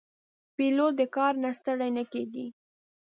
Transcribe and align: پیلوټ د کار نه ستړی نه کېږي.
پیلوټ 0.55 0.91
د 0.99 1.01
کار 1.15 1.33
نه 1.43 1.51
ستړی 1.59 1.89
نه 1.97 2.03
کېږي. 2.11 2.45